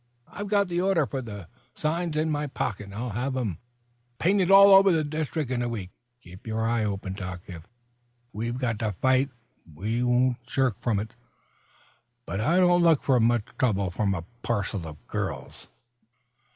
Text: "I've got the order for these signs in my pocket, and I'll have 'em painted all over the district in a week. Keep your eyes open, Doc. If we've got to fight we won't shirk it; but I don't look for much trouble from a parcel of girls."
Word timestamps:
"I've 0.27 0.47
got 0.47 0.67
the 0.67 0.81
order 0.81 1.05
for 1.05 1.21
these 1.21 1.45
signs 1.75 2.17
in 2.17 2.31
my 2.31 2.47
pocket, 2.47 2.85
and 2.87 2.95
I'll 2.95 3.11
have 3.11 3.37
'em 3.37 3.59
painted 4.17 4.49
all 4.49 4.71
over 4.71 4.91
the 4.91 5.03
district 5.03 5.51
in 5.51 5.61
a 5.61 5.69
week. 5.69 5.91
Keep 6.23 6.47
your 6.47 6.67
eyes 6.67 6.87
open, 6.87 7.13
Doc. 7.13 7.41
If 7.45 7.67
we've 8.33 8.57
got 8.57 8.79
to 8.79 8.93
fight 8.93 9.29
we 9.71 10.01
won't 10.01 10.37
shirk 10.47 10.77
it; 10.83 11.13
but 12.25 12.41
I 12.41 12.55
don't 12.55 12.81
look 12.81 13.03
for 13.03 13.19
much 13.19 13.43
trouble 13.59 13.91
from 13.91 14.15
a 14.15 14.23
parcel 14.41 14.87
of 14.87 15.05
girls." 15.05 15.67